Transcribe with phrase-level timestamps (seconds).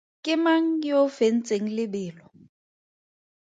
[0.23, 2.25] Ke mang yo o fentseng lebelo?